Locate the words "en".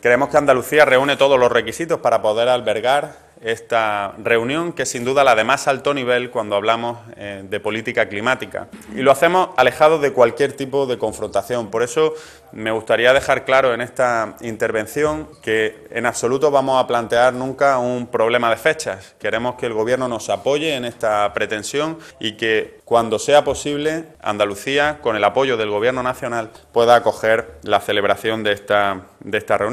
13.72-13.80, 15.90-16.04, 20.74-20.84